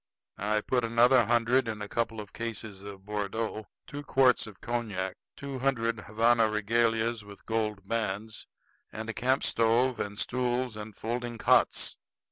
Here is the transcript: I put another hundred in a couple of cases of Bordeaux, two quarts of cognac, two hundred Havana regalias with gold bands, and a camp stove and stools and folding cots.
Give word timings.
I 0.39 0.61
put 0.61 0.83
another 0.83 1.25
hundred 1.25 1.67
in 1.67 1.79
a 1.79 1.87
couple 1.87 2.19
of 2.19 2.33
cases 2.33 2.81
of 2.81 3.05
Bordeaux, 3.05 3.67
two 3.85 4.01
quarts 4.01 4.47
of 4.47 4.59
cognac, 4.59 5.15
two 5.37 5.59
hundred 5.59 5.99
Havana 5.99 6.47
regalias 6.49 7.21
with 7.23 7.45
gold 7.45 7.87
bands, 7.87 8.47
and 8.91 9.11
a 9.11 9.13
camp 9.13 9.43
stove 9.43 9.99
and 9.99 10.17
stools 10.17 10.75
and 10.75 10.95
folding 10.95 11.37
cots. 11.37 11.97